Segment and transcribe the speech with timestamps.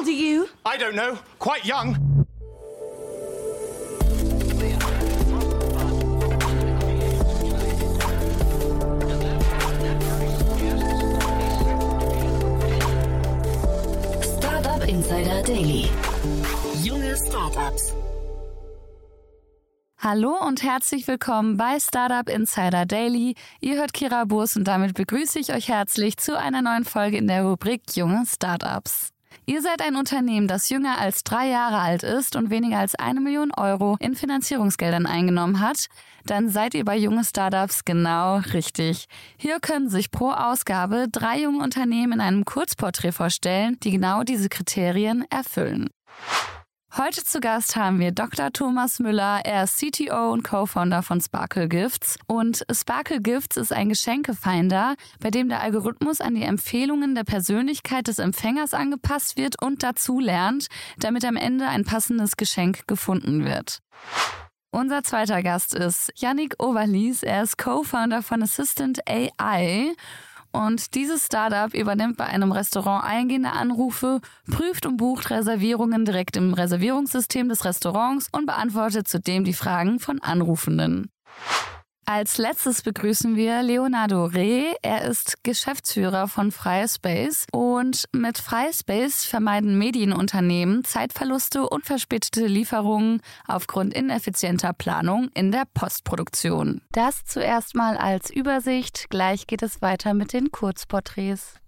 [0.00, 0.48] old are you?
[0.64, 1.18] I don't know.
[1.38, 1.94] Quite young.
[14.38, 15.90] Startup Insider Daily.
[16.82, 17.94] Junge Startups.
[19.98, 23.34] Hallo und herzlich willkommen bei Startup Insider Daily.
[23.60, 27.26] Ihr hört Kira Burs und damit begrüße ich euch herzlich zu einer neuen Folge in
[27.26, 29.12] der Rubrik Junge Startups.
[29.46, 33.20] Ihr seid ein Unternehmen, das jünger als drei Jahre alt ist und weniger als eine
[33.20, 35.86] Million Euro in Finanzierungsgeldern eingenommen hat,
[36.24, 39.06] dann seid ihr bei junge Startups genau richtig.
[39.36, 44.48] Hier können sich pro Ausgabe drei junge Unternehmen in einem Kurzporträt vorstellen, die genau diese
[44.48, 45.90] Kriterien erfüllen.
[46.96, 48.52] Heute zu Gast haben wir Dr.
[48.52, 49.42] Thomas Müller.
[49.44, 52.18] Er ist CTO und Co-Founder von Sparkle Gifts.
[52.26, 58.08] Und Sparkle Gifts ist ein Geschenkefinder, bei dem der Algorithmus an die Empfehlungen der Persönlichkeit
[58.08, 60.66] des Empfängers angepasst wird und dazu lernt,
[60.98, 63.78] damit am Ende ein passendes Geschenk gefunden wird.
[64.72, 67.22] Unser zweiter Gast ist Yannick Overlies.
[67.22, 69.94] Er ist Co-Founder von Assistant AI
[70.52, 74.20] und dieses Startup übernimmt bei einem Restaurant eingehende Anrufe,
[74.50, 80.20] prüft und bucht Reservierungen direkt im Reservierungssystem des Restaurants und beantwortet zudem die Fragen von
[80.20, 81.10] Anrufenden.
[82.12, 84.72] Als letztes begrüßen wir Leonardo Reh.
[84.82, 92.48] Er ist Geschäftsführer von Freie Space und mit Freie Space vermeiden Medienunternehmen Zeitverluste und verspätete
[92.48, 96.80] Lieferungen aufgrund ineffizienter Planung in der Postproduktion.
[96.90, 99.08] Das zuerst mal als Übersicht.
[99.08, 101.60] Gleich geht es weiter mit den Kurzporträts.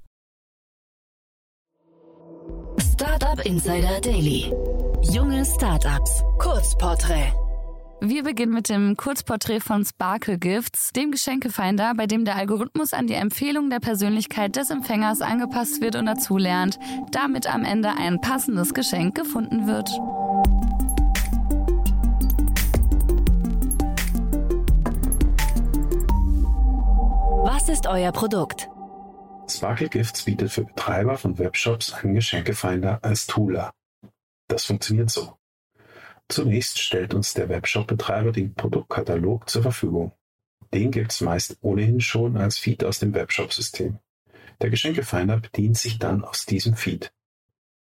[2.93, 4.53] Startup Insider Daily.
[5.03, 6.25] Junge Startups.
[6.39, 7.33] Kurzporträt.
[8.05, 13.07] Wir beginnen mit dem Kurzporträt von Sparkle Gifts, dem Geschenkefinder, bei dem der Algorithmus an
[13.07, 16.81] die Empfehlung der Persönlichkeit des Empfängers angepasst wird und dazulernt,
[17.13, 19.89] damit am Ende ein passendes Geschenk gefunden wird.
[27.45, 28.69] Was ist euer Produkt?
[29.49, 33.71] Sparkle Gifts bietet für Betreiber von Webshops einen Geschenkefinder als Tooler.
[34.49, 35.39] Das funktioniert so.
[36.33, 40.13] Zunächst stellt uns der Webshop-Betreiber den Produktkatalog zur Verfügung.
[40.73, 43.99] Den gibt's meist ohnehin schon als Feed aus dem Webshop-System.
[44.63, 47.13] Der Geschenkefinder bedient sich dann aus diesem Feed.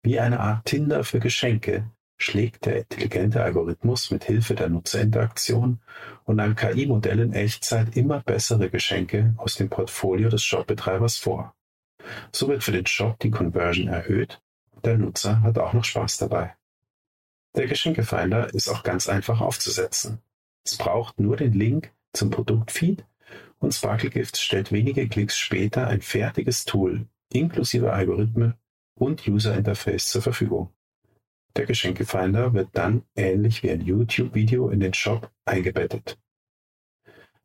[0.01, 5.79] Wie eine Art Tinder für Geschenke schlägt der intelligente Algorithmus mit Hilfe der Nutzerinteraktion
[6.23, 11.53] und einem KI-Modell in Echtzeit immer bessere Geschenke aus dem Portfolio des Shopbetreibers vor.
[12.31, 14.41] So wird für den Shop die Conversion erhöht,
[14.83, 16.55] der Nutzer hat auch noch Spaß dabei.
[17.55, 20.21] Der Geschenkefinder ist auch ganz einfach aufzusetzen.
[20.65, 23.05] Es braucht nur den Link zum Produktfeed
[23.59, 28.55] und SparkleGift stellt wenige Klicks später ein fertiges Tool inklusive Algorithmen
[28.95, 30.69] und User Interface zur Verfügung.
[31.55, 36.17] Der Geschenkefinder wird dann ähnlich wie ein YouTube-Video in den Shop eingebettet.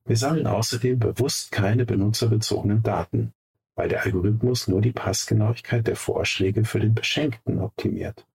[0.04, 3.32] Wir sammeln außerdem bewusst keine benutzerbezogenen Daten,
[3.74, 8.26] weil der Algorithmus nur die Passgenauigkeit der Vorschläge für den Beschenkten optimiert.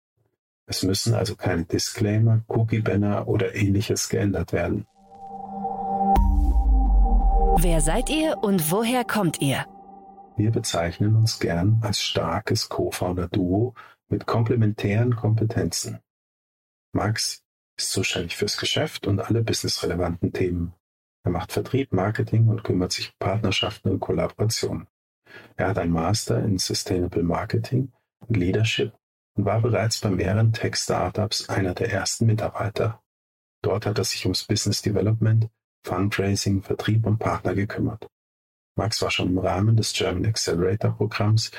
[0.67, 4.85] Es müssen also keine Disclaimer, Cookie-Banner oder ähnliches geändert werden.
[7.57, 9.66] Wer seid ihr und woher kommt ihr?
[10.38, 13.75] Wir bezeichnen uns gern als starkes Co-Founder-Duo
[14.09, 15.99] mit komplementären Kompetenzen.
[16.93, 17.43] Max
[17.78, 20.73] ist zuständig fürs Geschäft und alle businessrelevanten Themen.
[21.23, 24.88] Er macht Vertrieb, Marketing und kümmert sich um Partnerschaften und Kollaborationen.
[25.55, 27.91] Er hat ein Master in Sustainable Marketing
[28.28, 28.93] und Leadership
[29.35, 33.01] und war bereits bei mehreren Tech-Startups einer der ersten Mitarbeiter.
[33.61, 35.49] Dort hat er sich ums Business Development,
[35.83, 38.07] Fundraising, Vertrieb und Partner gekümmert.
[38.75, 41.51] Max war schon im Rahmen des German Accelerator Programms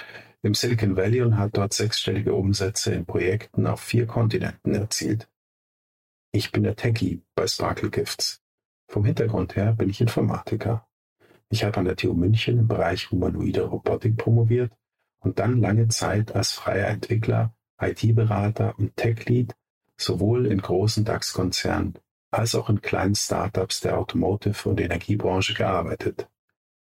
[0.42, 5.28] im Silicon Valley und hat dort sechsstellige Umsätze in Projekten auf vier Kontinenten erzielt.
[6.32, 8.40] Ich bin der Techie bei Sparkle Gifts.
[8.88, 10.88] Vom Hintergrund her bin ich Informatiker.
[11.50, 14.72] Ich habe an der TU München im Bereich humanoide Robotik promoviert
[15.20, 19.55] und dann lange Zeit als freier Entwickler IT-Berater und Tech-Lead
[19.96, 21.99] sowohl in großen DAX-Konzernen
[22.31, 26.29] als auch in kleinen Startups der Automotive- und Energiebranche gearbeitet.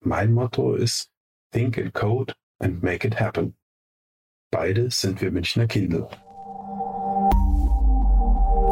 [0.01, 1.09] Mein Motto ist
[1.51, 3.55] Think and Code and Make it Happen.
[4.51, 6.07] Beide sind wir Münchner Kindle.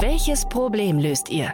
[0.02, 1.54] Welches Problem löst ihr?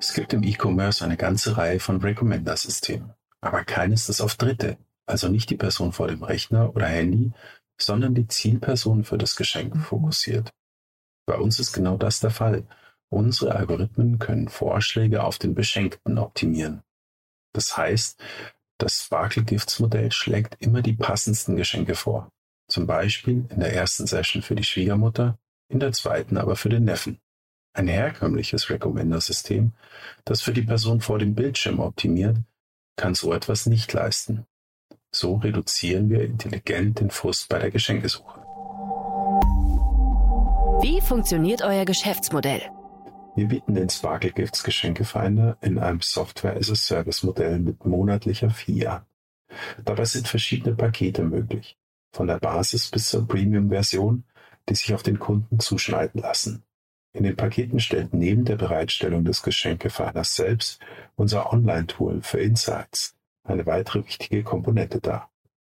[0.00, 5.28] Es gibt im E-Commerce eine ganze Reihe von Recommender-Systemen, aber keines, das auf Dritte, also
[5.28, 7.32] nicht die Person vor dem Rechner oder Handy,
[7.84, 10.52] sondern die Zielperson für das Geschenk fokussiert.
[11.26, 12.66] Bei uns ist genau das der Fall.
[13.10, 16.82] Unsere Algorithmen können Vorschläge auf den Beschenkten optimieren.
[17.52, 18.20] Das heißt,
[18.78, 22.32] das Sparkle Gifts Modell schlägt immer die passendsten Geschenke vor.
[22.68, 25.38] Zum Beispiel in der ersten Session für die Schwiegermutter,
[25.68, 27.20] in der zweiten aber für den Neffen.
[27.74, 29.72] Ein herkömmliches Recommender-System,
[30.24, 32.38] das für die Person vor dem Bildschirm optimiert,
[32.96, 34.46] kann so etwas nicht leisten.
[35.14, 38.40] So reduzieren wir intelligent den Frust bei der Geschenkesuche.
[40.80, 42.62] Wie funktioniert euer Geschäftsmodell?
[43.36, 49.04] Wir bieten den Sparkle Gifts Geschenkefinder in einem Software-as-a-Service-Modell mit monatlicher Fee an.
[49.84, 51.76] Dabei sind verschiedene Pakete möglich,
[52.12, 54.24] von der Basis bis zur Premium-Version,
[54.68, 56.62] die sich auf den Kunden zuschneiden lassen.
[57.12, 60.80] In den Paketen stellt neben der Bereitstellung des Geschenkefinders selbst
[61.16, 65.30] unser Online-Tool für Insights eine weitere wichtige Komponente dar.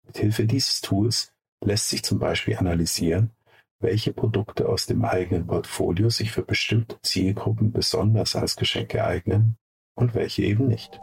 [0.05, 1.33] Mithilfe dieses Tools
[1.65, 3.33] lässt sich zum Beispiel analysieren,
[3.81, 9.59] welche Produkte aus dem eigenen Portfolio sich für bestimmte Zielgruppen besonders als Geschenke eignen
[9.95, 11.01] und welche eben nicht.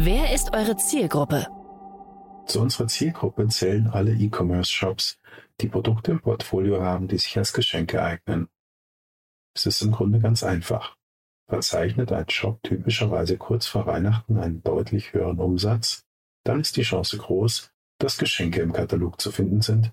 [0.00, 1.46] Wer ist eure Zielgruppe?
[2.46, 5.18] Zu unserer Zielgruppe zählen alle E-Commerce-Shops,
[5.60, 8.48] die Produkte im Portfolio haben, die sich als Geschenke eignen.
[9.54, 10.97] Es ist im Grunde ganz einfach.
[11.48, 16.04] Verzeichnet ein Shop typischerweise kurz vor Weihnachten einen deutlich höheren Umsatz,
[16.44, 19.92] dann ist die Chance groß, dass Geschenke im Katalog zu finden sind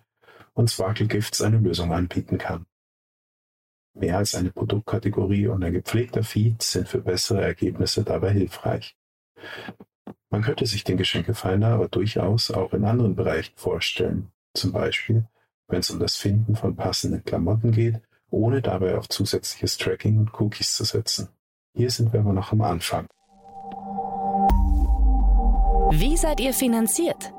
[0.53, 2.65] und Sparkle Gifts eine Lösung anbieten kann.
[3.93, 8.97] Mehr als eine Produktkategorie und ein gepflegter Feed sind für bessere Ergebnisse dabei hilfreich.
[10.29, 15.25] Man könnte sich den Geschenkefinder aber durchaus auch in anderen Bereichen vorstellen, zum Beispiel
[15.67, 20.39] wenn es um das Finden von passenden Klamotten geht, ohne dabei auf zusätzliches Tracking und
[20.39, 21.29] Cookies zu setzen.
[21.75, 23.05] Hier sind wir aber noch am Anfang.
[25.91, 27.33] Wie seid ihr finanziert?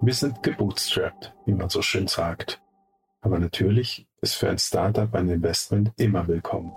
[0.00, 2.60] Wir sind gebootstrapped, wie man so schön sagt.
[3.20, 6.72] Aber natürlich ist für ein Startup ein Investment immer willkommen.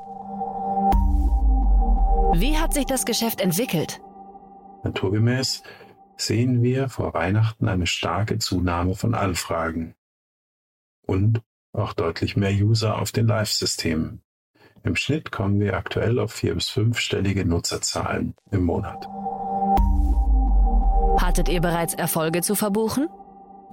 [2.40, 4.00] Wie hat sich das Geschäft entwickelt?
[4.84, 5.64] Naturgemäß
[6.16, 9.96] sehen wir vor Weihnachten eine starke Zunahme von Anfragen
[11.08, 11.42] und
[11.74, 14.22] auch deutlich mehr User auf den Live-Systemen.
[14.84, 19.08] Im Schnitt kommen wir aktuell auf vier- bis fünfstellige Nutzerzahlen im Monat.
[21.22, 23.08] Hattet ihr bereits Erfolge zu verbuchen?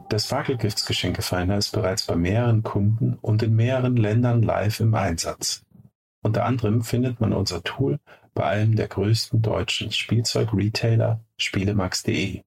[0.08, 5.64] Das Wackelgifts Geschenkefinder ist bereits bei mehreren Kunden und in mehreren Ländern live im Einsatz.
[6.22, 7.98] Unter anderem findet man unser Tool
[8.34, 12.42] bei einem der größten deutschen Spielzeug-Retailer Spielemax.de.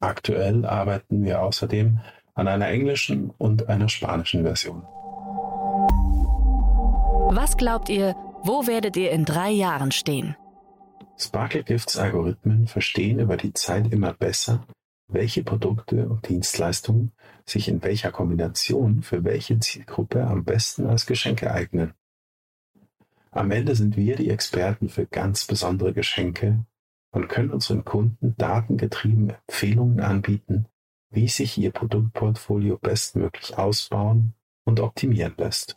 [0.00, 2.00] Aktuell arbeiten wir außerdem
[2.34, 4.86] an einer englischen und einer spanischen Version.
[7.30, 10.34] Was glaubt ihr, wo werdet ihr in drei Jahren stehen?
[11.18, 14.64] Sparkle Gifts Algorithmen verstehen über die Zeit immer besser,
[15.08, 17.12] welche Produkte und Dienstleistungen
[17.44, 21.92] sich in welcher Kombination für welche Zielgruppe am besten als Geschenke eignen.
[23.30, 26.64] Am Ende sind wir die Experten für ganz besondere Geschenke
[27.10, 30.64] und können unseren Kunden datengetrieben Empfehlungen anbieten,
[31.10, 34.32] wie sich ihr Produktportfolio bestmöglich ausbauen
[34.64, 35.76] und optimieren lässt.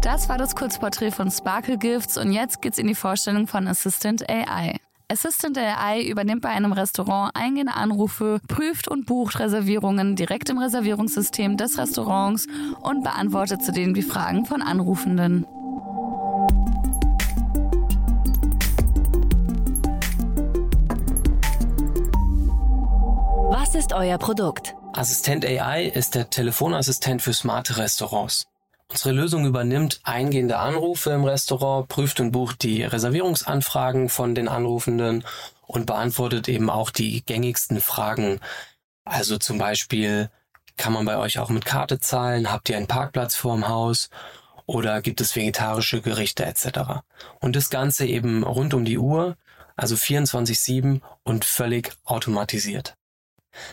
[0.00, 4.30] Das war das Kurzporträt von Sparkle Gifts und jetzt geht's in die Vorstellung von Assistant
[4.30, 4.76] AI.
[5.10, 11.56] Assistant AI übernimmt bei einem Restaurant eingehende Anrufe, prüft und bucht Reservierungen direkt im Reservierungssystem
[11.56, 12.46] des Restaurants
[12.80, 15.44] und beantwortet zudem die Fragen von Anrufenden.
[23.50, 24.76] Was ist euer Produkt?
[24.92, 28.46] Assistent AI ist der Telefonassistent für smarte Restaurants.
[28.90, 35.24] Unsere Lösung übernimmt eingehende Anrufe im Restaurant, prüft und bucht die Reservierungsanfragen von den Anrufenden
[35.66, 38.40] und beantwortet eben auch die gängigsten Fragen.
[39.04, 40.30] Also zum Beispiel,
[40.78, 42.50] kann man bei euch auch mit Karte zahlen?
[42.50, 44.08] Habt ihr einen Parkplatz vorm Haus?
[44.64, 47.02] Oder gibt es vegetarische Gerichte etc.?
[47.40, 49.36] Und das Ganze eben rund um die Uhr,
[49.76, 52.94] also 24-7 und völlig automatisiert.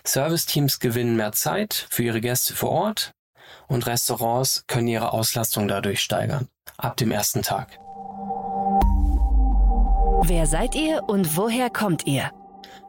[0.04, 3.14] Serviceteams gewinnen mehr Zeit für ihre Gäste vor Ort,
[3.68, 6.48] und Restaurants können ihre Auslastung dadurch steigern.
[6.78, 7.80] Ab dem ersten Tag.
[10.24, 12.32] Wer seid ihr und woher kommt ihr?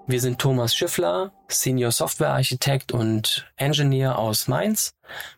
[0.08, 4.94] Wir sind Thomas Schiffler, Senior Software Architekt und Engineer aus Mainz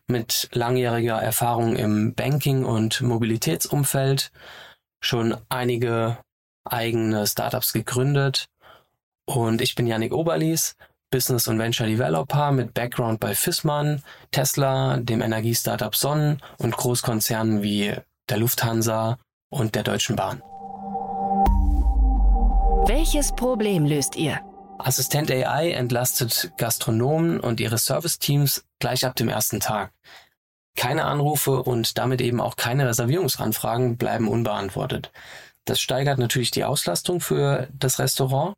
[0.07, 4.31] mit langjähriger Erfahrung im Banking- und Mobilitätsumfeld,
[5.01, 6.19] schon einige
[6.65, 8.45] eigene Startups gegründet.
[9.25, 10.75] Und ich bin Yannick Oberlies,
[11.11, 17.95] Business und Venture Developer mit Background bei Fissmann, Tesla, dem Energiestartup Sonnen und Großkonzernen wie
[18.29, 19.17] der Lufthansa
[19.49, 20.41] und der Deutschen Bahn.
[22.87, 24.39] Welches Problem löst ihr?
[24.77, 29.91] Assistent AI entlastet Gastronomen und ihre Serviceteams gleich ab dem ersten Tag.
[30.75, 35.11] Keine Anrufe und damit eben auch keine Reservierungsanfragen bleiben unbeantwortet.
[35.65, 38.55] Das steigert natürlich die Auslastung für das Restaurant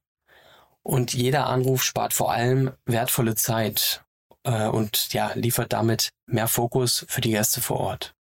[0.83, 4.03] Und jeder Anruf spart vor allem wertvolle Zeit
[4.43, 8.15] äh, und ja, liefert damit mehr Fokus für die Gäste vor Ort.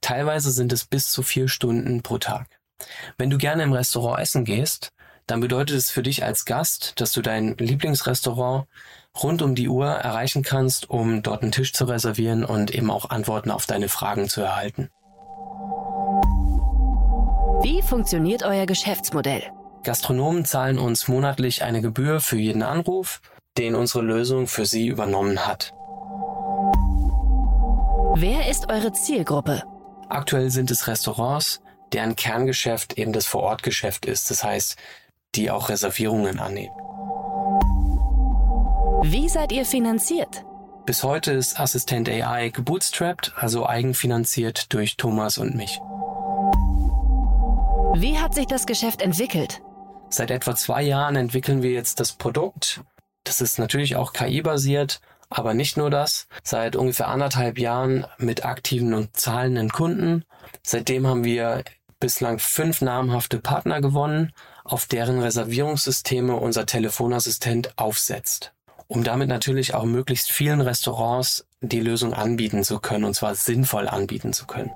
[0.00, 2.58] Teilweise sind es bis zu vier Stunden pro Tag.
[3.16, 4.92] Wenn du gerne im Restaurant essen gehst,
[5.26, 8.66] dann bedeutet es für dich als Gast, dass du dein Lieblingsrestaurant
[9.22, 13.10] rund um die Uhr erreichen kannst, um dort einen Tisch zu reservieren und eben auch
[13.10, 14.90] Antworten auf deine Fragen zu erhalten.
[17.62, 19.52] Wie funktioniert euer Geschäftsmodell?
[19.82, 23.20] Gastronomen zahlen uns monatlich eine Gebühr für jeden Anruf,
[23.58, 25.74] den unsere Lösung für sie übernommen hat.
[28.14, 29.62] Wer ist eure Zielgruppe?
[30.08, 31.60] Aktuell sind es Restaurants,
[31.92, 34.76] deren Kerngeschäft eben das Vorortgeschäft ist, das heißt,
[35.34, 36.74] die auch Reservierungen annehmen.
[39.04, 40.44] Wie seid ihr finanziert?
[40.86, 45.80] Bis heute ist Assistent AI gebootstrapped, also eigenfinanziert durch Thomas und mich.
[47.94, 49.62] Wie hat sich das Geschäft entwickelt?
[50.12, 52.82] Seit etwa zwei Jahren entwickeln wir jetzt das Produkt.
[53.24, 55.00] Das ist natürlich auch KI-basiert,
[55.30, 56.28] aber nicht nur das.
[56.42, 60.24] Seit ungefähr anderthalb Jahren mit aktiven und zahlenden Kunden.
[60.62, 61.64] Seitdem haben wir
[61.98, 64.32] bislang fünf namhafte Partner gewonnen,
[64.64, 68.52] auf deren Reservierungssysteme unser Telefonassistent aufsetzt
[68.92, 73.88] um damit natürlich auch möglichst vielen Restaurants die Lösung anbieten zu können, und zwar sinnvoll
[73.88, 74.70] anbieten zu können.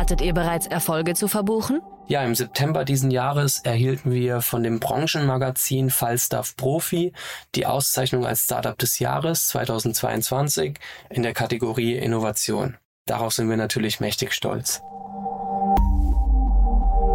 [0.00, 1.82] Hattet ihr bereits Erfolge zu verbuchen?
[2.06, 7.12] Ja, im September diesen Jahres erhielten wir von dem Branchenmagazin Falstaff Profi
[7.54, 10.78] die Auszeichnung als Startup des Jahres 2022
[11.10, 12.78] in der Kategorie Innovation.
[13.04, 14.80] Darauf sind wir natürlich mächtig stolz.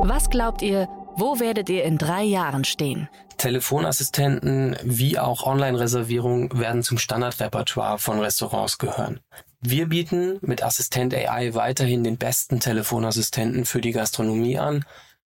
[0.03, 3.09] Was glaubt ihr, wo werdet ihr in drei Jahren stehen?
[3.37, 9.19] Telefonassistenten wie auch Online-Reservierung werden zum Standardrepertoire von Restaurants gehören.
[9.61, 14.85] Wir bieten mit Assistent AI weiterhin den besten Telefonassistenten für die Gastronomie an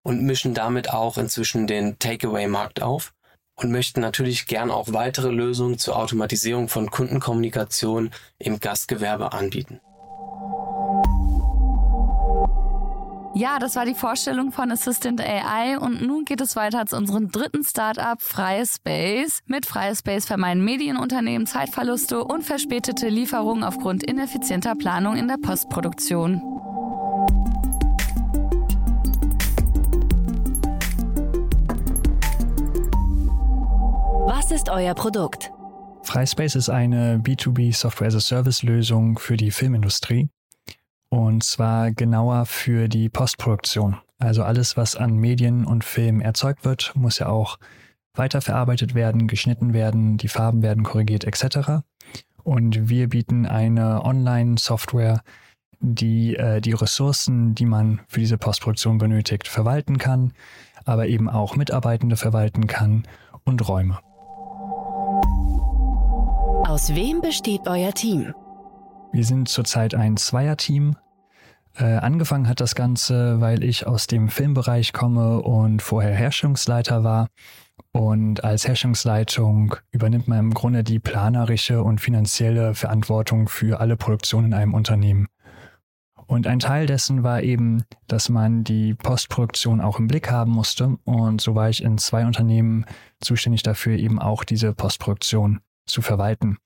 [0.03, 3.13] und mischen damit auch inzwischen den Takeaway-Markt auf
[3.57, 9.81] und möchten natürlich gern auch weitere Lösungen zur Automatisierung von Kundenkommunikation im Gastgewerbe anbieten.
[13.39, 17.31] Ja, das war die Vorstellung von Assistant AI und nun geht es weiter zu unserem
[17.31, 19.41] dritten Startup Freie Space.
[19.45, 26.41] Mit Freie Space vermeiden Medienunternehmen Zeitverluste und verspätete Lieferungen aufgrund ineffizienter Planung in der Postproduktion.
[34.25, 35.53] Was ist euer Produkt?
[36.05, 40.31] FreiSpace ist eine B2B Software as a Service Lösung für die Filmindustrie.
[41.17, 43.97] Und zwar genauer für die Postproduktion.
[44.19, 47.57] Also alles, was an Medien und Film erzeugt wird, muss ja auch
[48.13, 51.87] weiterverarbeitet werden, geschnitten werden, die Farben werden korrigiert etc.
[52.43, 55.23] Und wir bieten eine Online-Software,
[55.81, 60.35] die äh, die Ressourcen, die man für diese Postproduktion benötigt, verwalten kann,
[60.85, 63.09] aber eben auch Mitarbeitende verwalten kann
[63.43, 63.99] und Räume.
[66.69, 68.35] Aus wem besteht euer Team?
[69.13, 70.95] Wir sind zurzeit ein Zweierteam.
[71.79, 77.29] Äh, angefangen hat das Ganze, weil ich aus dem Filmbereich komme und vorher Herstellungsleiter war.
[77.93, 84.49] Und als Herstellungsleitung übernimmt man im Grunde die planerische und finanzielle Verantwortung für alle Produktionen
[84.49, 85.29] in einem Unternehmen.
[86.27, 90.97] Und ein Teil dessen war eben, dass man die Postproduktion auch im Blick haben musste.
[91.05, 92.87] Und so war ich in zwei Unternehmen
[93.21, 96.57] zuständig dafür, eben auch diese Postproduktion zu verwalten.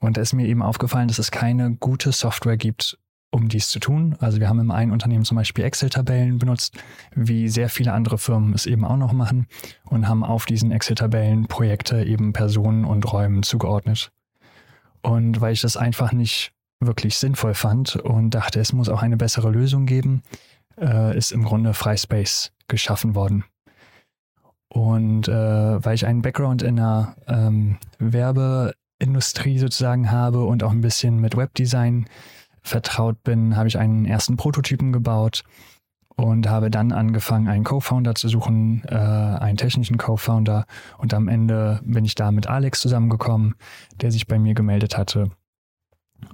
[0.00, 2.98] Und da ist mir eben aufgefallen, dass es keine gute Software gibt,
[3.34, 4.14] um dies zu tun.
[4.20, 6.78] Also wir haben im einen Unternehmen zum Beispiel Excel-Tabellen benutzt,
[7.16, 9.48] wie sehr viele andere Firmen es eben auch noch machen
[9.84, 14.12] und haben auf diesen Excel-Tabellen Projekte eben Personen und Räumen zugeordnet.
[15.02, 19.16] Und weil ich das einfach nicht wirklich sinnvoll fand und dachte, es muss auch eine
[19.16, 20.22] bessere Lösung geben,
[20.80, 23.44] äh, ist im Grunde FreeSpace geschaffen worden.
[24.68, 30.70] Und äh, weil ich einen Background in der ähm, Werbe Industrie sozusagen habe und auch
[30.70, 32.06] ein bisschen mit Webdesign
[32.64, 35.44] vertraut bin, habe ich einen ersten Prototypen gebaut
[36.16, 40.64] und habe dann angefangen, einen Co-Founder zu suchen, äh, einen technischen Co-Founder.
[40.98, 43.54] Und am Ende bin ich da mit Alex zusammengekommen,
[44.00, 45.30] der sich bei mir gemeldet hatte.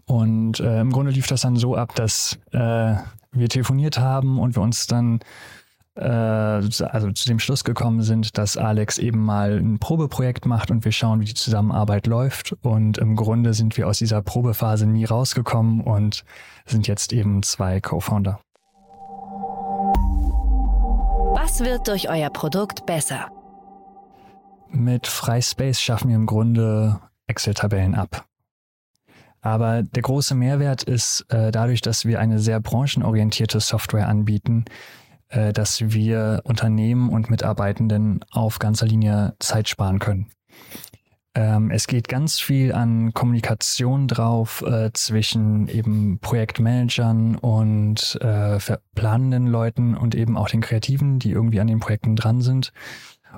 [0.04, 2.94] Und äh, im Grunde lief das dann so ab, dass äh,
[3.32, 5.20] wir telefoniert haben und wir uns dann
[5.94, 10.92] also zu dem Schluss gekommen sind, dass Alex eben mal ein Probeprojekt macht und wir
[10.92, 12.56] schauen, wie die Zusammenarbeit läuft.
[12.62, 16.24] Und im Grunde sind wir aus dieser Probephase nie rausgekommen und
[16.64, 18.40] sind jetzt eben zwei Co-Founder.
[21.32, 23.28] Was wird durch euer Produkt besser?
[24.68, 28.26] Mit FreiSpace schaffen wir im Grunde Excel-Tabellen ab.
[29.42, 34.66] Aber der große Mehrwert ist äh, dadurch, dass wir eine sehr branchenorientierte Software anbieten,
[35.30, 40.26] äh, dass wir Unternehmen und Mitarbeitenden auf ganzer Linie Zeit sparen können.
[41.34, 48.58] Ähm, es geht ganz viel an Kommunikation drauf äh, zwischen eben Projektmanagern und äh,
[48.96, 52.72] planenden Leuten und eben auch den Kreativen, die irgendwie an den Projekten dran sind,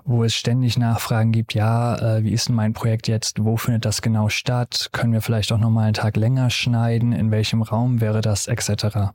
[0.05, 3.85] wo es ständig Nachfragen gibt, ja, äh, wie ist denn mein Projekt jetzt, wo findet
[3.85, 8.01] das genau statt, können wir vielleicht auch nochmal einen Tag länger schneiden, in welchem Raum
[8.01, 9.13] wäre das, etc.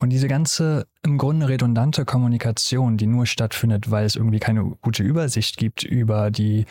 [0.00, 5.02] Und diese ganze im Grunde redundante Kommunikation, die nur stattfindet, weil es irgendwie keine gute
[5.02, 6.64] Übersicht gibt über die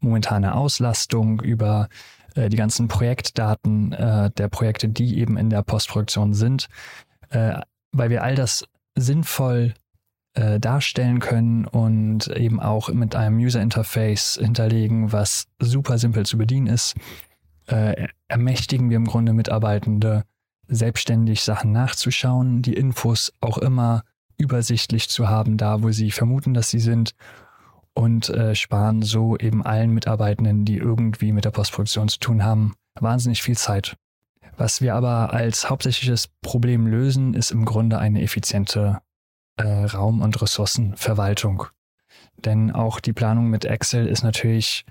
[0.00, 1.88] momentane Auslastung, über
[2.34, 6.68] äh, die ganzen Projektdaten äh, der Projekte, die eben in der Postproduktion sind,
[7.30, 7.60] äh,
[7.92, 8.64] weil wir all das
[8.96, 9.74] sinnvoll
[10.34, 16.38] äh, darstellen können und eben auch mit einem User Interface hinterlegen, was super simpel zu
[16.38, 16.94] bedienen ist,
[17.68, 20.24] äh, ermächtigen wir im Grunde Mitarbeitende,
[20.68, 24.02] selbstständig Sachen nachzuschauen, die Infos auch immer
[24.36, 27.14] übersichtlich zu haben, da wo sie vermuten, dass sie sind
[27.94, 32.74] und äh, sparen so eben allen Mitarbeitenden, die irgendwie mit der Postproduktion zu tun haben,
[32.98, 33.96] wahnsinnig viel Zeit.
[34.56, 39.00] Was wir aber als hauptsächliches Problem lösen, ist im Grunde eine effiziente
[39.56, 41.66] äh, Raum- und Ressourcenverwaltung.
[42.36, 44.84] Denn auch die Planung mit Excel ist natürlich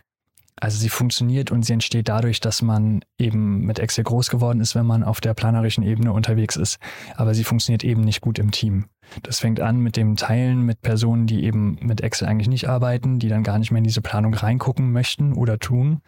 [0.59, 4.75] also sie funktioniert und sie entsteht dadurch, dass man eben mit Excel groß geworden ist,
[4.75, 6.79] wenn man auf der planerischen Ebene unterwegs ist.
[7.15, 8.85] Aber sie funktioniert eben nicht gut im Team.
[9.23, 13.19] Das fängt an mit dem Teilen mit Personen, die eben mit Excel eigentlich nicht arbeiten,
[13.19, 16.01] die dann gar nicht mehr in diese Planung reingucken möchten oder tun.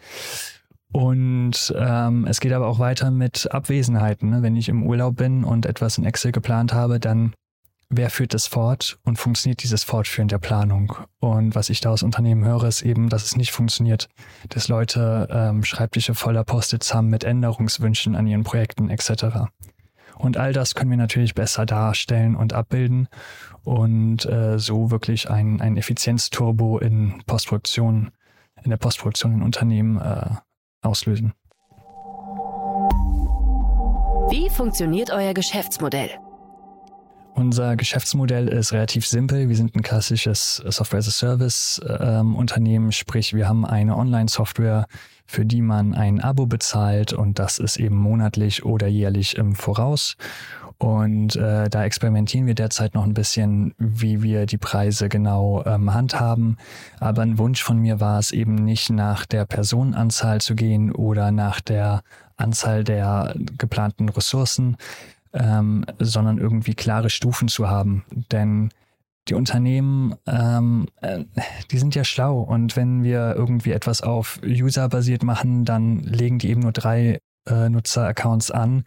[0.92, 4.30] Und ähm, es geht aber auch weiter mit Abwesenheiten.
[4.30, 4.42] Ne?
[4.42, 7.34] Wenn ich im Urlaub bin und etwas in Excel geplant habe, dann
[7.88, 10.96] wer führt das fort und funktioniert dieses Fortführen der Planung?
[11.20, 14.08] Und was ich da aus Unternehmen höre, ist eben, dass es nicht funktioniert,
[14.48, 19.48] dass Leute ähm, Schreibtische voller Post-its haben mit Änderungswünschen an ihren Projekten etc.
[20.18, 23.08] Und all das können wir natürlich besser darstellen und abbilden
[23.64, 28.10] und äh, so wirklich ein, ein Effizienzturbo in Postproduktion,
[28.62, 30.30] in der Postproduktion in Unternehmen äh,
[30.80, 31.34] auslösen.
[34.28, 36.10] Wie funktioniert euer Geschäftsmodell?
[37.36, 39.48] Unser Geschäftsmodell ist relativ simpel.
[39.50, 44.86] Wir sind ein klassisches Software-as-a-Service-Unternehmen, ähm, sprich wir haben eine Online-Software,
[45.26, 50.16] für die man ein Abo bezahlt und das ist eben monatlich oder jährlich im Voraus.
[50.78, 55.92] Und äh, da experimentieren wir derzeit noch ein bisschen, wie wir die Preise genau ähm,
[55.92, 56.56] handhaben.
[57.00, 61.32] Aber ein Wunsch von mir war es eben nicht nach der Personenanzahl zu gehen oder
[61.32, 62.00] nach der
[62.38, 64.78] Anzahl der geplanten Ressourcen,
[65.36, 68.04] ähm, sondern irgendwie klare Stufen zu haben.
[68.32, 68.70] Denn
[69.28, 71.24] die Unternehmen, ähm, äh,
[71.70, 72.40] die sind ja schlau.
[72.40, 77.18] Und wenn wir irgendwie etwas auf User basiert machen, dann legen die eben nur drei
[77.48, 78.84] äh, Nutzer-Accounts an,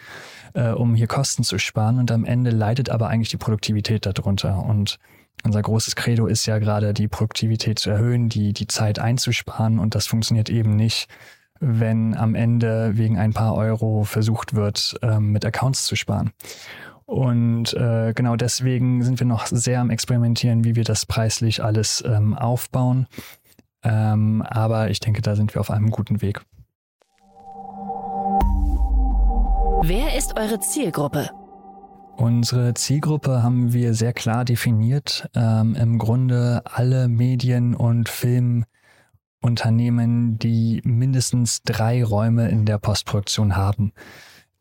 [0.54, 2.00] äh, um hier Kosten zu sparen.
[2.00, 4.64] Und am Ende leidet aber eigentlich die Produktivität darunter.
[4.64, 4.98] Und
[5.44, 9.78] unser großes Credo ist ja gerade die Produktivität zu erhöhen, die, die Zeit einzusparen.
[9.78, 11.10] Und das funktioniert eben nicht,
[11.60, 16.32] wenn am Ende wegen ein paar Euro versucht wird, ähm, mit Accounts zu sparen.
[17.06, 22.04] Und äh, genau deswegen sind wir noch sehr am Experimentieren, wie wir das preislich alles
[22.06, 23.08] ähm, aufbauen.
[23.84, 26.41] Ähm, aber ich denke, da sind wir auf einem guten Weg.
[29.82, 31.30] Wer ist eure Zielgruppe?
[32.17, 35.30] Unsere Zielgruppe haben wir sehr klar definiert.
[35.34, 38.65] Ähm, Im Grunde alle Medien- und Film-
[39.41, 43.93] Unternehmen, die mindestens drei Räume in der Postproduktion haben.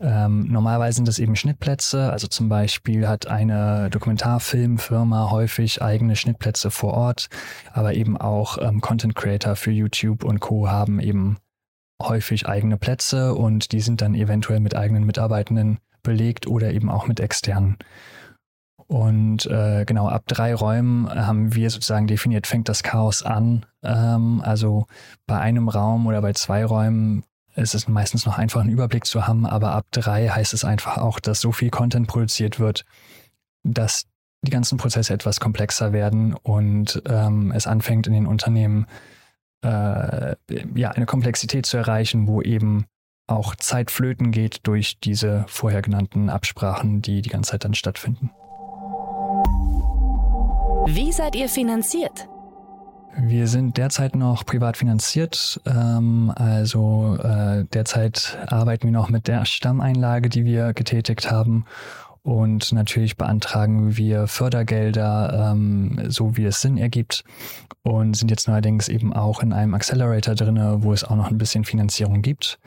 [0.00, 6.70] Ähm, normalerweise sind das eben Schnittplätze, also zum Beispiel hat eine Dokumentarfilmfirma häufig eigene Schnittplätze
[6.70, 7.28] vor Ort,
[7.72, 10.68] aber eben auch ähm, Content Creator für YouTube und Co.
[10.68, 11.38] haben eben
[12.00, 17.08] häufig eigene Plätze und die sind dann eventuell mit eigenen Mitarbeitenden belegt oder eben auch
[17.08, 17.76] mit externen.
[18.88, 23.66] Und äh, genau ab drei Räumen haben wir sozusagen definiert, fängt das Chaos an.
[23.82, 24.86] Ähm, also
[25.26, 27.22] bei einem Raum oder bei zwei Räumen
[27.54, 30.96] ist es meistens noch einfach einen Überblick zu haben, aber ab drei heißt es einfach
[30.96, 32.86] auch, dass so viel Content produziert wird,
[33.62, 34.06] dass
[34.42, 38.86] die ganzen Prozesse etwas komplexer werden und ähm, es anfängt in den Unternehmen
[39.62, 40.34] äh,
[40.74, 42.86] ja eine Komplexität zu erreichen, wo eben
[43.26, 48.30] auch Zeit flöten geht durch diese vorher genannten Absprachen, die die ganze Zeit dann stattfinden.
[50.90, 52.30] Wie seid ihr finanziert?
[53.14, 55.60] Wir sind derzeit noch privat finanziert.
[55.66, 61.66] Ähm, also äh, derzeit arbeiten wir noch mit der Stammeinlage, die wir getätigt haben.
[62.22, 67.22] Und natürlich beantragen wir Fördergelder, ähm, so wie es Sinn ergibt.
[67.82, 71.36] Und sind jetzt neuerdings eben auch in einem Accelerator drinne, wo es auch noch ein
[71.36, 72.58] bisschen Finanzierung gibt.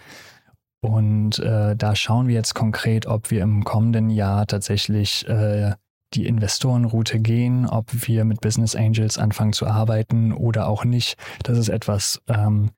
[0.81, 5.71] Und äh, da schauen wir jetzt konkret, ob wir im kommenden Jahr tatsächlich äh,
[6.13, 11.17] die Investorenroute gehen, ob wir mit Business Angels anfangen zu arbeiten oder auch nicht.
[11.43, 12.71] Das ist etwas, ähm,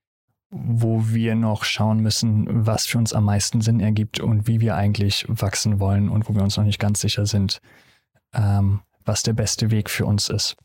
[0.51, 4.75] wo wir noch schauen müssen, was für uns am meisten Sinn ergibt und wie wir
[4.75, 7.59] eigentlich wachsen wollen und wo wir uns noch nicht ganz sicher sind,
[8.33, 10.55] ähm, was der beste Weg für uns ist.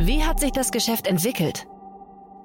[0.00, 1.66] Wie hat sich das Geschäft entwickelt?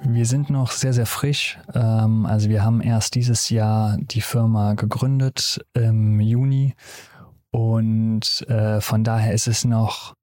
[0.02, 1.60] Wir sind noch sehr, sehr frisch.
[1.74, 6.76] Ähm, also wir haben erst dieses Jahr die Firma gegründet im Juni
[7.52, 10.14] und äh, von daher ist es noch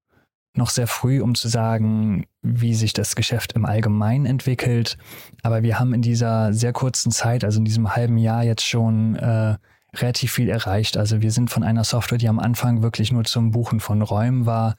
[0.57, 4.97] noch sehr früh, um zu sagen, wie sich das Geschäft im Allgemeinen entwickelt.
[5.43, 9.17] Aber wir haben in dieser sehr kurzen Zeit, also in diesem halben Jahr jetzt schon
[9.17, 9.57] äh,
[9.95, 10.97] relativ viel erreicht.
[10.97, 14.47] Also wir sind von einer Software, die am Anfang wirklich nur zum Buchen von Räumen
[14.47, 14.77] war,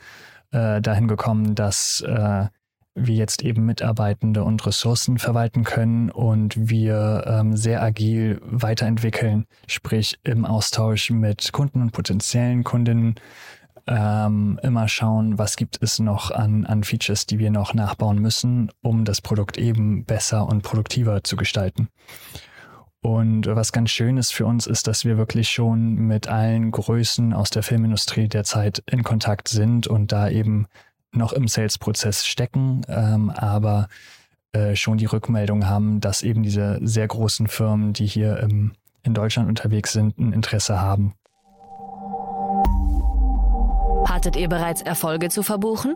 [0.51, 2.47] äh, dahin gekommen, dass äh,
[2.97, 10.19] wir jetzt eben Mitarbeitende und Ressourcen verwalten können und wir ähm, sehr agil weiterentwickeln, sprich
[10.23, 13.15] im Austausch mit Kunden und potenziellen Kundinnen
[13.87, 18.69] ähm, immer schauen, was gibt es noch an, an Features, die wir noch nachbauen müssen,
[18.81, 21.87] um das Produkt eben besser und produktiver zu gestalten.
[23.01, 27.31] Und was ganz schön ist für uns, ist, dass wir wirklich schon mit allen Größen
[27.31, 30.67] aus der Filmindustrie derzeit in Kontakt sind und da eben
[31.11, 33.87] noch im Sales-Prozess stecken, ähm, aber
[34.51, 39.13] äh, schon die Rückmeldung haben, dass eben diese sehr großen Firmen, die hier im, in
[39.13, 41.13] Deutschland unterwegs sind, ein Interesse haben,
[44.07, 45.95] Hattet ihr bereits Erfolge zu verbuchen?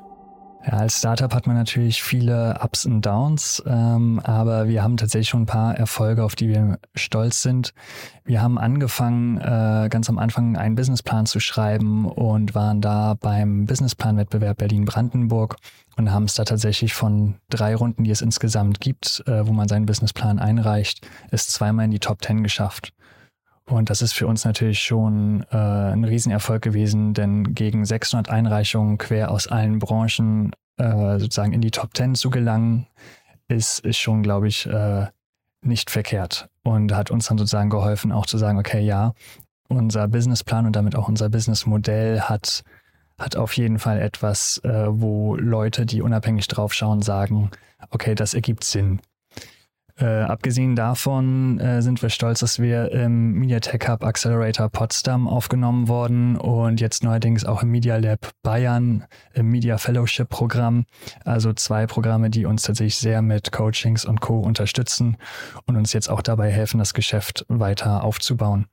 [0.65, 5.29] Ja, als Startup hat man natürlich viele Ups und Downs, ähm, aber wir haben tatsächlich
[5.29, 7.73] schon ein paar Erfolge, auf die wir stolz sind.
[8.25, 13.65] Wir haben angefangen, äh, ganz am Anfang einen Businessplan zu schreiben und waren da beim
[13.65, 15.55] Businessplan-Wettbewerb Berlin-Brandenburg
[15.97, 19.67] und haben es da tatsächlich von drei Runden, die es insgesamt gibt, äh, wo man
[19.67, 22.93] seinen Businessplan einreicht, es zweimal in die Top Ten geschafft.
[23.65, 28.97] Und das ist für uns natürlich schon äh, ein Riesenerfolg gewesen, denn gegen 600 Einreichungen
[28.97, 32.87] quer aus allen Branchen äh, sozusagen in die Top 10 zu gelangen,
[33.47, 35.07] ist, ist schon, glaube ich, äh,
[35.61, 36.49] nicht verkehrt.
[36.63, 39.13] Und hat uns dann sozusagen geholfen, auch zu sagen, okay, ja,
[39.67, 42.63] unser Businessplan und damit auch unser Businessmodell hat,
[43.17, 47.51] hat auf jeden Fall etwas, äh, wo Leute, die unabhängig drauf schauen, sagen,
[47.89, 49.01] okay, das ergibt Sinn.
[50.01, 55.87] Äh, abgesehen davon äh, sind wir stolz, dass wir im MediaTek Hub Accelerator Potsdam aufgenommen
[55.87, 60.85] wurden und jetzt neuerdings auch im Media Lab Bayern im Media Fellowship Programm.
[61.23, 64.39] Also zwei Programme, die uns tatsächlich sehr mit Coachings und Co.
[64.39, 65.17] unterstützen
[65.67, 68.65] und uns jetzt auch dabei helfen, das Geschäft weiter aufzubauen.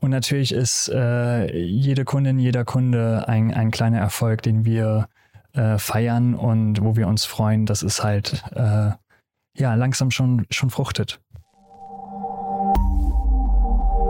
[0.00, 5.06] Und natürlich ist äh, jede Kundin, jeder Kunde ein, ein kleiner Erfolg, den wir
[5.52, 8.90] äh, feiern und wo wir uns freuen, dass es halt äh,
[9.56, 11.20] ja langsam schon, schon fruchtet.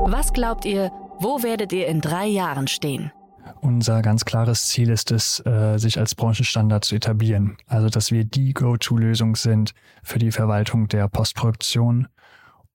[0.07, 3.13] Was glaubt ihr, wo werdet ihr in drei Jahren stehen?
[3.61, 7.57] Unser ganz klares Ziel ist es, äh, sich als Branchenstandard zu etablieren.
[7.67, 12.09] Also, dass wir die Go-To-Lösung sind für die Verwaltung der Postproduktion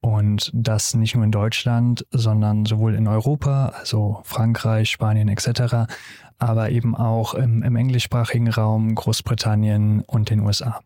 [0.02, 5.92] und das nicht nur in Deutschland, sondern sowohl in Europa, also Frankreich, Spanien etc.,
[6.38, 10.82] aber eben auch im, im englischsprachigen Raum, Großbritannien und den USA.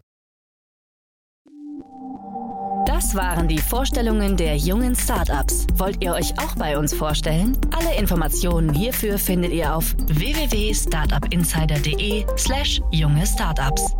[2.85, 5.65] Das waren die Vorstellungen der jungen Startups.
[5.75, 7.57] Wollt ihr euch auch bei uns vorstellen?
[7.71, 13.95] Alle Informationen hierfür findet ihr auf www.startupinsider.de/slash junge Startups.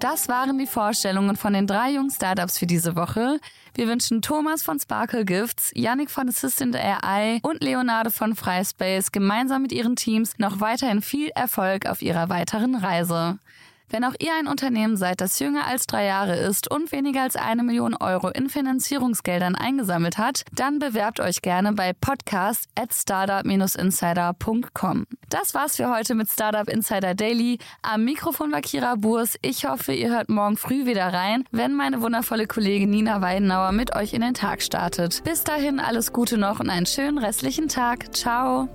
[0.00, 3.40] Das waren die Vorstellungen von den drei jungen Startups für diese Woche.
[3.74, 9.62] Wir wünschen Thomas von Sparkle Gifts, Yannick von Assistant AI und Leonardo von Fryspace gemeinsam
[9.62, 13.38] mit ihren Teams noch weiterhin viel Erfolg auf ihrer weiteren Reise.
[13.90, 17.36] Wenn auch ihr ein Unternehmen seid, das jünger als drei Jahre ist und weniger als
[17.36, 25.06] eine Million Euro in Finanzierungsgeldern eingesammelt hat, dann bewerbt euch gerne bei podcast at startup-insider.com.
[25.28, 27.58] Das war's für heute mit Startup Insider Daily.
[27.82, 29.36] Am Mikrofon war Kira Burs.
[29.42, 33.94] Ich hoffe, ihr hört morgen früh wieder rein, wenn meine wundervolle Kollegin Nina Weidenauer mit
[33.94, 35.22] euch in den Tag startet.
[35.24, 38.14] Bis dahin alles Gute noch und einen schönen restlichen Tag.
[38.14, 38.68] Ciao!